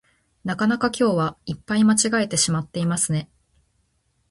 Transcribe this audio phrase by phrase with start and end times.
[0.45, 3.29] なかなか今日はいっぱい間違えてしまっていますね